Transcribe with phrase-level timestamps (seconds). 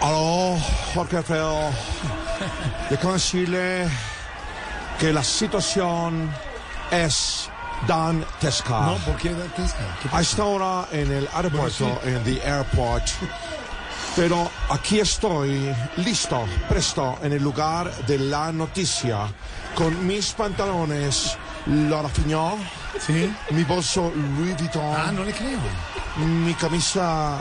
[0.00, 0.56] Aló,
[0.94, 1.70] Jorge Alfredo.
[2.88, 3.88] Déjame decirle
[4.98, 6.30] que la situación
[6.90, 7.48] es
[7.86, 8.80] dantesca.
[8.80, 9.30] No, ¿por qué?
[9.56, 9.72] ¿Qué es?
[10.02, 13.04] ¿Qué A esta hora en el aeropuerto, en the airport.
[14.16, 19.28] Pero aquí estoy, listo, presto, en el lugar de la noticia,
[19.76, 22.58] con mis pantalones Laura Pignol,
[23.06, 23.32] ¿Sí?
[23.50, 25.60] mi bolso Louis Vuitton, Ah, no le creo.
[26.16, 27.40] mi camisa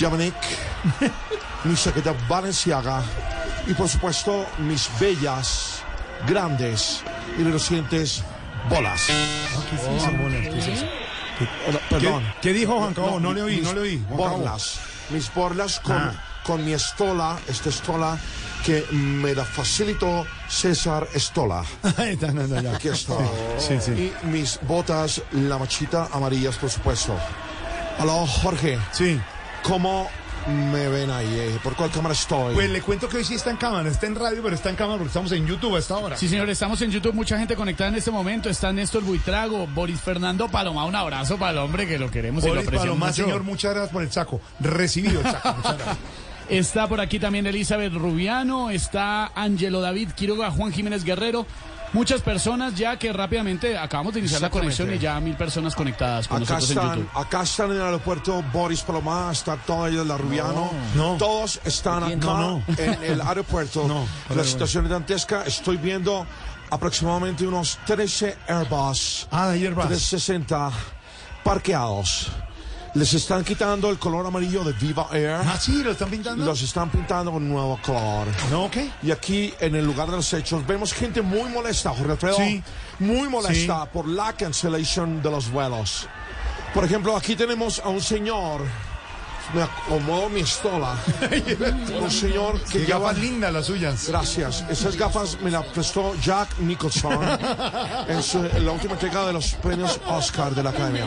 [0.00, 0.34] Dominic,
[1.64, 3.02] mi chaqueta Balenciaga
[3.66, 5.82] y por supuesto mis bellas,
[6.26, 7.02] grandes
[7.38, 8.22] y relucientes
[8.68, 9.02] bolas.
[11.38, 11.48] ¿Qué,
[11.90, 12.22] Perdón.
[12.40, 13.18] qué dijo Juan Cabo?
[13.20, 13.96] No, le oí, no le oí.
[14.08, 14.78] Borlas.
[15.10, 16.12] Mis borlas con, Ah.
[16.44, 18.16] con mi estola, esta estola
[18.64, 21.62] que me la facilitó César Estola.
[22.32, 22.70] No, no.
[22.74, 23.14] Aquí está.
[23.58, 24.12] Sí, sí.
[24.22, 27.14] Y mis botas, la machita amarillas, por supuesto.
[27.98, 28.78] Aló, Jorge.
[28.92, 29.20] Sí.
[29.62, 30.08] ¿Cómo
[30.46, 31.26] me ven ahí?
[31.26, 31.58] eh?
[31.62, 32.54] ¿Por cuál cámara estoy?
[32.54, 34.76] Pues le cuento que hoy sí está en cámara, está en radio, pero está en
[34.76, 36.16] cámara porque estamos en YouTube a esta hora.
[36.16, 38.48] Sí, señor, estamos en YouTube, mucha gente conectada en este momento.
[38.50, 40.84] Está Néstor Buitrago, Boris Fernando Paloma.
[40.84, 43.24] Un abrazo para el hombre que lo queremos y lo Boris apreciamos Paloma, mucho.
[43.24, 44.40] señor, muchas gracias por el saco.
[44.60, 45.54] Recibido el saco.
[45.56, 45.96] Muchas gracias.
[46.50, 51.46] Está por aquí también Elizabeth Rubiano, está Ángelo David Quiroga, Juan Jiménez Guerrero.
[51.94, 56.26] Muchas personas ya que rápidamente acabamos de iniciar la conexión y ya mil personas conectadas
[56.28, 57.18] con Acá nosotros en están, YouTube.
[57.20, 60.70] acá están en el aeropuerto Boris Palomá, está toda ella la Rubiano.
[60.96, 61.16] No.
[61.16, 62.62] Todos están acá No, no.
[62.78, 63.86] en el aeropuerto.
[63.86, 64.06] No.
[64.34, 65.44] La situación es dantesca.
[65.44, 66.26] Estoy viendo
[66.68, 69.86] aproximadamente unos 13 Airbus Ah, vas.
[69.88, 70.70] 360
[71.44, 72.28] parqueados.
[72.94, 75.40] Les están quitando el color amarillo de Viva Air.
[75.44, 76.44] Ah, sí, lo están pintando.
[76.44, 78.28] Los están pintando con nuevo color.
[78.52, 78.88] No, ¿qué?
[79.02, 82.36] Y aquí, en el lugar de los hechos, vemos gente muy molesta, Jorge Alfredo.
[82.36, 82.62] Sí.
[83.00, 83.88] Muy molesta Sí.
[83.92, 86.06] por la cancelación de los vuelos.
[86.72, 88.60] Por ejemplo, aquí tenemos a un señor.
[89.52, 90.96] Me acomodo mi estola.
[92.00, 93.00] un señor que Qué lleva.
[93.00, 94.08] gafas lindas las suyas.
[94.08, 94.64] Gracias.
[94.70, 97.18] Esas gafas me las prestó Jack Nicholson
[98.08, 101.06] en, su- en la última entrega de los premios Oscar de la Academia.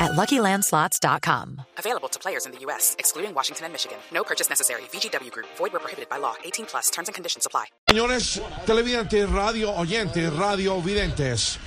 [0.00, 1.62] at luckylandslots.com.
[1.78, 3.98] Available to players in the U.S., excluding Washington and Michigan.
[4.12, 4.82] No purchase necessary.
[4.92, 6.34] VGW Group, void where prohibited by law.
[6.44, 7.66] 18 plus terms and conditions apply.
[7.88, 11.58] Señores televidentes, radio oyentes, radio videntes.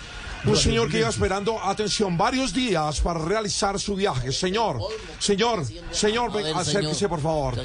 [0.46, 4.32] Un señor que iba esperando, atención, varios días para realizar su viaje.
[4.32, 4.80] Señor,
[5.20, 7.09] señor, señor, ven, ver, acérquese señor.
[7.09, 7.56] por favor.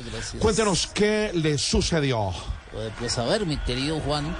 [0.41, 2.33] Cuéntenos qué le sucedió.
[2.73, 4.35] Pues, pues, a ver, mi querido Juan,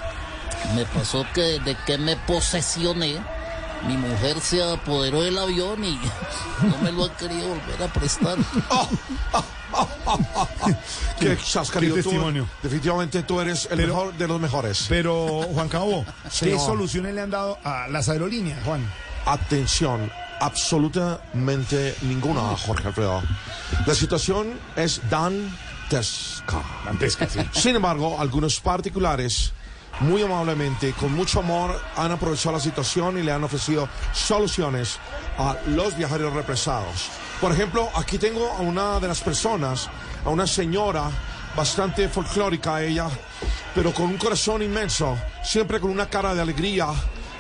[0.75, 3.21] me pasó que desde que me posesioné,
[3.87, 5.99] mi mujer se apoderó del avión y
[6.63, 8.39] no me lo ha querido volver a prestar.
[11.19, 11.95] Qué qué tú.
[11.95, 12.47] testimonio.
[12.63, 14.87] Definitivamente tú eres el Pero- mejor de los mejores.
[14.89, 16.05] Pero, Juan Cabo,
[16.41, 18.87] ¿qué soluciones le han dado a las aerolíneas, Juan?
[19.25, 20.11] Atención,
[20.41, 23.23] absolutamente ninguna, Jorge Alfredo.
[23.87, 26.63] La situación es dantesca.
[26.85, 27.41] Dantesca, sí.
[27.53, 29.53] Sin embargo, algunos particulares,
[30.01, 34.99] muy amablemente, con mucho amor, han aprovechado la situación y le han ofrecido soluciones
[35.39, 37.11] a los viajeros represados.
[37.41, 39.89] Por ejemplo, aquí tengo a una de las personas,
[40.25, 41.11] a una señora
[41.57, 43.09] bastante folclórica ella,
[43.75, 46.87] pero con un corazón inmenso, siempre con una cara de alegría,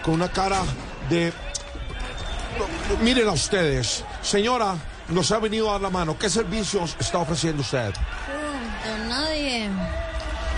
[0.03, 0.63] con una cara
[1.09, 1.33] de...
[3.01, 4.77] Miren a ustedes, señora,
[5.09, 6.19] nos ha venido a dar la mano.
[6.19, 7.93] ¿Qué servicios está ofreciendo usted?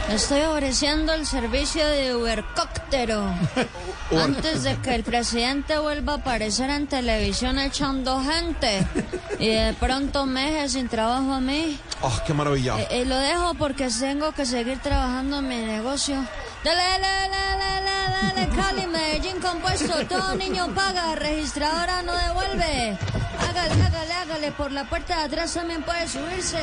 [0.08, 3.24] Estoy ofreciendo el servicio de Ubercóptero.
[4.10, 8.86] Antes de que el presidente vuelva a aparecer en televisión echando gente
[9.38, 11.78] y de pronto me deje sin trabajo a mí.
[12.02, 12.78] ¡Ah, qué maravilla!
[12.80, 16.16] Eh, eh, lo dejo porque tengo que seguir trabajando en mi negocio.
[16.62, 20.06] Dale, dale, dale, dale, dale, Cali, Medellín compuesto.
[20.06, 22.98] Todo niño paga, registradora no devuelve.
[23.40, 24.52] Hágale, hágale, hágale.
[24.52, 26.60] Por la puerta de atrás también puede subirse.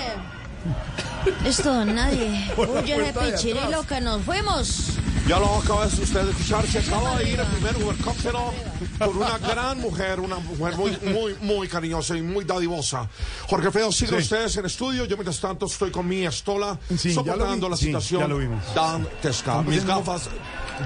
[1.64, 2.52] Don nadie.
[2.58, 4.94] Huye de pichirilo que nos fuimos.
[5.28, 6.66] Ya lo acaba de usted de escuchar.
[6.66, 8.52] Se acaba de ir el primer Ubercóptero
[8.98, 13.08] por una gran mujer, una mujer muy, muy, muy cariñosa y muy dadivosa.
[13.48, 14.24] Jorge Feo, sigan Sí.
[14.24, 15.06] ustedes en estudio.
[15.06, 17.72] Yo, mientras tanto, estoy con mi estola Sí, ya lo soportando vi.
[17.72, 18.64] la Sí, situación ya lo vimos.
[18.74, 19.62] dantesca.
[19.62, 20.28] Mis gafas,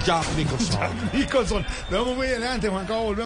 [0.06, 0.80] Jack Nicholson.
[1.14, 3.26] Nicholson, nos vamos muy adelante, Juan Cabo, volvemos.